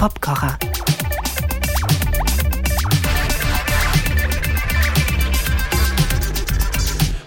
[0.00, 0.58] Popkocher.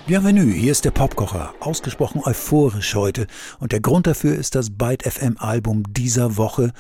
[0.08, 3.28] Bienvenue, hier ist der Popkocher, ausgesprochen euphorisch heute
[3.60, 6.74] und der Grund dafür ist das Byte FM Album dieser Woche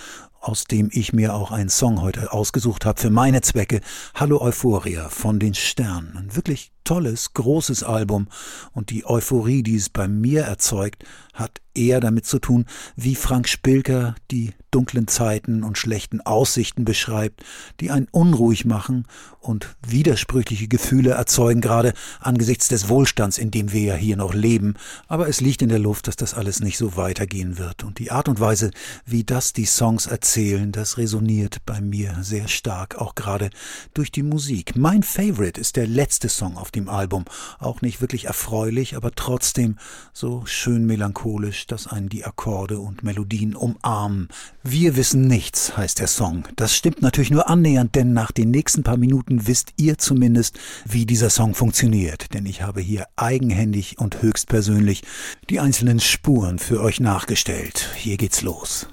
[0.43, 3.79] aus dem ich mir auch einen Song heute ausgesucht habe für meine Zwecke.
[4.13, 6.17] Hallo Euphoria von den Sternen.
[6.17, 8.27] Ein wirklich tolles, großes Album
[8.73, 12.65] und die Euphorie, die es bei mir erzeugt, hat eher damit zu tun,
[12.95, 17.43] wie Frank Spilker die dunklen Zeiten und schlechten Aussichten beschreibt,
[17.79, 19.05] die einen unruhig machen
[19.39, 24.75] und widersprüchliche Gefühle erzeugen, gerade angesichts des Wohlstands, in dem wir ja hier noch leben.
[25.07, 27.83] Aber es liegt in der Luft, dass das alles nicht so weitergehen wird.
[27.83, 28.71] Und die Art und Weise,
[29.05, 33.49] wie das die Songs erzählen, das resoniert bei mir sehr stark, auch gerade
[33.93, 34.75] durch die Musik.
[34.75, 37.25] Mein Favorite ist der letzte Song auf dem Album.
[37.59, 39.77] Auch nicht wirklich erfreulich, aber trotzdem
[40.13, 44.27] so schön melancholisch, dass einen die Akkorde und Melodien umarmen.
[44.63, 46.47] Wir wissen nichts, heißt der Song.
[46.55, 51.05] Das stimmt natürlich nur annähernd, denn nach den nächsten paar Minuten wisst ihr zumindest, wie
[51.05, 52.33] dieser Song funktioniert.
[52.33, 55.03] Denn ich habe hier eigenhändig und höchstpersönlich
[55.49, 57.89] die einzelnen Spuren für euch nachgestellt.
[57.95, 58.87] Hier geht's los.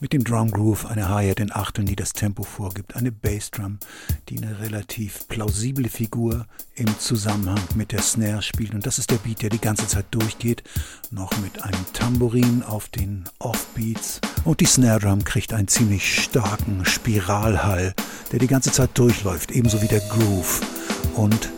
[0.00, 3.78] Mit dem Drum Groove eine Hi-Hat in Achteln, die das Tempo vorgibt, eine Bassdrum,
[4.28, 6.46] die eine relativ plausible Figur
[6.76, 8.74] im Zusammenhang mit der Snare spielt.
[8.74, 10.62] Und das ist der Beat, der die ganze Zeit durchgeht,
[11.10, 14.20] noch mit einem Tambourin auf den Offbeats.
[14.44, 17.92] Und die Snare Drum kriegt einen ziemlich starken Spiralhall,
[18.30, 20.60] der die ganze Zeit durchläuft, ebenso wie der Groove.
[21.16, 21.50] Und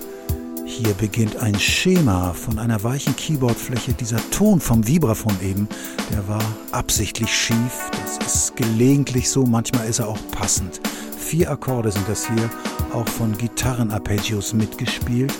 [0.70, 3.92] hier beginnt ein Schema von einer weichen Keyboardfläche.
[3.92, 5.68] Dieser Ton vom Vibraphon eben,
[6.12, 7.90] der war absichtlich schief.
[7.90, 10.80] Das ist gelegentlich so, manchmal ist er auch passend.
[11.18, 12.48] Vier Akkorde sind das hier,
[12.92, 15.34] auch von Gitarrenarpeggios mitgespielt.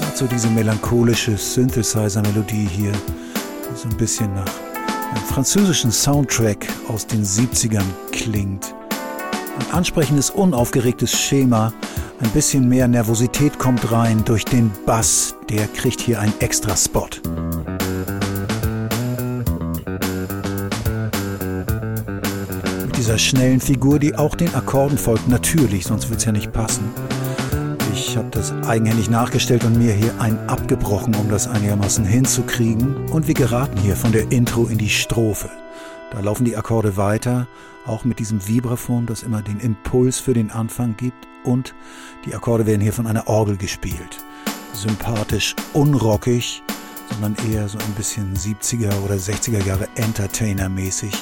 [0.00, 4.50] Dazu diese melancholische Synthesizer-Melodie hier, die so ein bisschen nach
[5.10, 8.74] einem französischen Soundtrack aus den 70ern klingt.
[9.58, 11.74] Ein ansprechendes, unaufgeregtes Schema,
[12.22, 17.08] ein bisschen mehr Nervosität kommt rein durch den Bass, der kriegt hier einen extra Spot.
[22.86, 26.52] Mit dieser schnellen Figur, die auch den Akkorden folgt, natürlich, sonst wird es ja nicht
[26.52, 26.84] passen.
[27.92, 33.10] Ich habe das eigenhändig nachgestellt und mir hier einen abgebrochen, um das einigermaßen hinzukriegen.
[33.10, 35.50] Und wir geraten hier von der Intro in die Strophe.
[36.12, 37.46] Da laufen die Akkorde weiter,
[37.86, 41.74] auch mit diesem Vibraphon, das immer den Impuls für den Anfang gibt und
[42.26, 44.22] die Akkorde werden hier von einer Orgel gespielt.
[44.74, 46.62] Sympathisch, unrockig,
[47.10, 51.14] sondern eher so ein bisschen 70er oder 60er Jahre Entertainer-mäßig.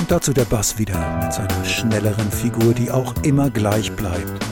[0.00, 4.44] Und dazu der Bass wieder mit seiner schnelleren Figur, die auch immer gleich bleibt.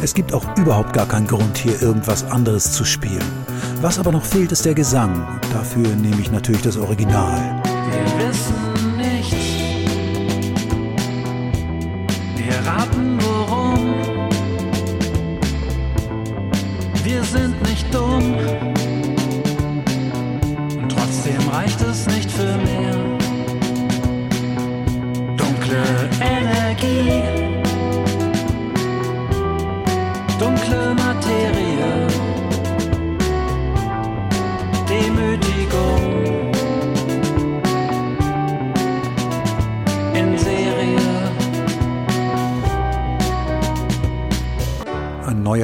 [0.00, 3.45] Es gibt auch überhaupt gar keinen Grund, hier irgendwas anderes zu spielen.
[3.86, 5.38] Was aber noch fehlt, ist der Gesang.
[5.52, 7.62] Dafür nehme ich natürlich das Original.
[7.62, 8.56] Wir wissen
[12.66, 13.94] raten, worum.
[17.04, 18.75] Wir sind nicht dumm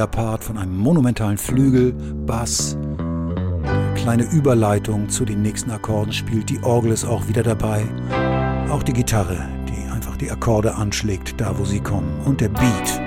[0.03, 1.93] neuer Part von einem monumentalen Flügel,
[2.27, 6.51] Bass, eine kleine Überleitung zu den nächsten Akkorden spielt.
[6.51, 7.85] Die Orgel ist auch wieder dabei.
[8.69, 12.11] Auch die Gitarre, die einfach die Akkorde anschlägt, da wo sie kommen.
[12.25, 13.01] Und der Beat.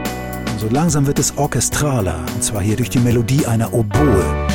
[0.53, 4.54] Und so langsam wird es orchestraler, und zwar hier durch die Melodie einer Oboe.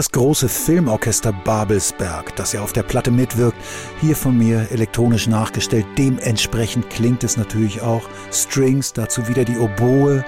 [0.00, 3.58] Das große Filmorchester Babelsberg, das ja auf der Platte mitwirkt,
[4.00, 5.84] hier von mir elektronisch nachgestellt.
[5.98, 8.08] Dementsprechend klingt es natürlich auch.
[8.32, 10.24] Strings, dazu wieder die Oboe.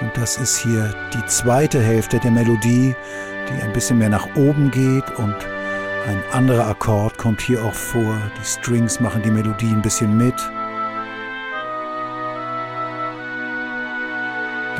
[0.00, 2.94] Und das ist hier die zweite Hälfte der Melodie,
[3.46, 5.36] die ein bisschen mehr nach oben geht und
[6.06, 8.16] ein anderer Akkord kommt hier auch vor.
[8.40, 10.36] Die Strings machen die Melodie ein bisschen mit.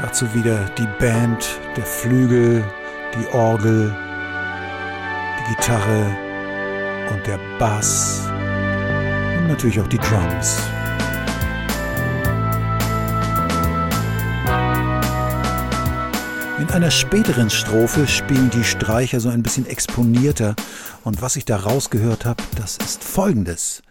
[0.00, 2.64] Dazu wieder die Band, der Flügel,
[3.14, 3.94] die Orgel,
[5.56, 6.16] Gitarre
[7.10, 8.22] und der Bass
[9.36, 10.60] und natürlich auch die Drums.
[16.60, 20.54] In einer späteren Strophe spielen die Streicher so ein bisschen exponierter
[21.02, 23.82] und was ich da rausgehört habe, das ist folgendes.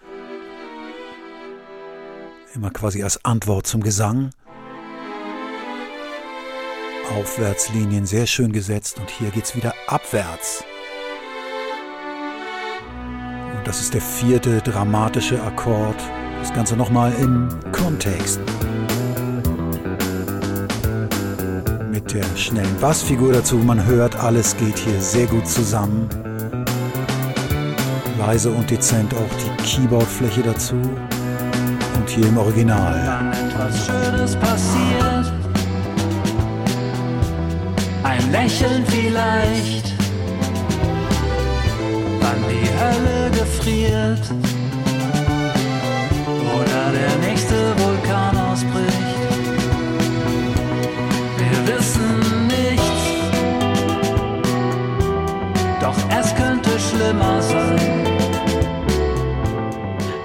[2.56, 4.30] Immer quasi als Antwort zum Gesang.
[7.18, 10.64] Aufwärtslinien sehr schön gesetzt und hier geht's wieder abwärts.
[13.66, 15.96] Das ist der vierte dramatische Akkord.
[16.40, 18.40] Das Ganze nochmal im Kontext.
[21.92, 26.10] Mit der schnellen Bassfigur dazu, man hört, alles geht hier sehr gut zusammen.
[28.18, 30.76] Leise und dezent auch die Keyboardfläche dazu.
[30.76, 32.94] Und hier im Original.
[33.06, 35.34] Dann etwas Schönes passiert.
[38.04, 39.89] Ein Lächeln vielleicht.
[42.30, 44.22] Dann die Hölle gefriert.
[46.58, 49.20] Oder der nächste Vulkan ausbricht.
[51.40, 53.06] Wir wissen nichts.
[55.82, 58.06] Doch es könnte schlimmer sein.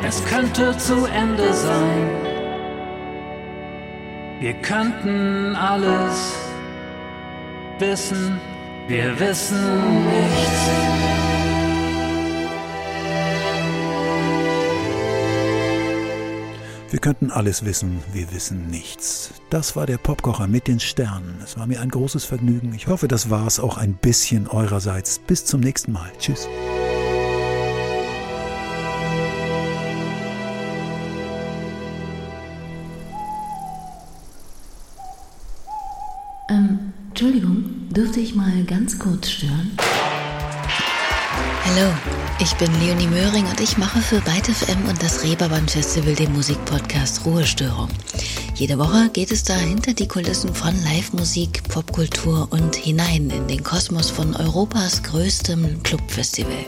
[0.06, 2.10] Es könnte zu Ende sein.
[4.40, 6.34] Wir könnten alles
[7.78, 8.38] wissen,
[8.88, 11.03] wir wissen nichts.
[16.94, 19.32] Wir könnten alles wissen, wir wissen nichts.
[19.50, 21.40] Das war der Popkocher mit den Sternen.
[21.42, 22.72] Es war mir ein großes Vergnügen.
[22.72, 25.18] Ich hoffe, das war es auch ein bisschen eurerseits.
[25.18, 26.12] Bis zum nächsten Mal.
[26.20, 26.46] Tschüss.
[36.48, 39.76] Ähm, Entschuldigung, dürfte ich mal ganz kurz stören?
[41.64, 41.92] Hallo,
[42.40, 46.32] ich bin Leonie Möhring und ich mache für Byte FM und das Reeperbahn Festival den
[46.32, 47.88] Musikpodcast Ruhestörung.
[48.56, 53.64] Jede Woche geht es da hinter die Kulissen von Live-Musik, Popkultur und hinein in den
[53.64, 56.64] Kosmos von Europas größtem Clubfestival.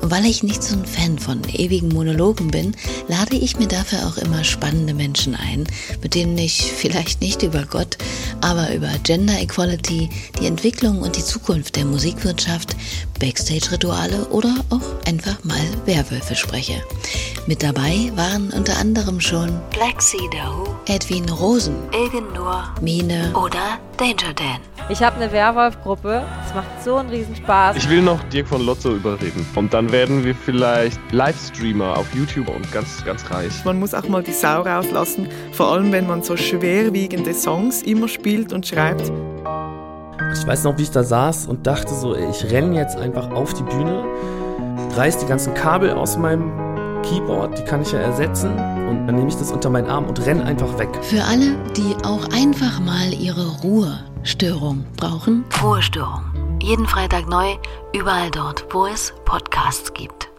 [0.00, 2.74] Und weil ich nicht so ein Fan von ewigen Monologen bin,
[3.06, 5.68] lade ich mir dafür auch immer spannende Menschen ein,
[6.02, 7.98] mit denen ich vielleicht nicht über Gott,
[8.40, 10.10] aber über Gender Equality,
[10.40, 12.74] die Entwicklung und die Zukunft der Musikwirtschaft,
[13.20, 16.82] Backstage-Rituale oder auch einfach mal Werwölfe spreche.
[17.46, 20.74] Mit dabei waren unter anderem schon Black Sea Who,
[21.12, 24.60] Edwin Rosen, Ilgen Nur, Mine oder Danger Dan.
[24.88, 26.22] Ich habe eine Werwolf-Gruppe.
[26.46, 27.76] Es macht so einen Riesenspaß.
[27.76, 29.46] Ich will noch Dirk von Lotzo überreden.
[29.54, 33.62] Und dann werden wir vielleicht Livestreamer auf YouTube und ganz, ganz reich.
[33.66, 38.08] Man muss auch mal die Sau rauslassen, vor allem wenn man so schwerwiegende Songs immer
[38.08, 39.12] spielt und schreibt.
[40.32, 43.52] Ich weiß noch, wie ich da saß und dachte so, ich renne jetzt einfach auf
[43.52, 44.02] die Bühne,
[44.96, 46.71] reiß die ganzen Kabel aus meinem
[47.02, 50.24] Keyboard, die kann ich ja ersetzen und dann nehme ich das unter meinen Arm und
[50.24, 50.88] renn einfach weg.
[51.02, 55.44] Für alle, die auch einfach mal ihre Ruhestörung brauchen.
[55.62, 56.24] Ruhestörung.
[56.60, 57.56] Jeden Freitag neu,
[57.92, 60.31] überall dort, wo es Podcasts gibt.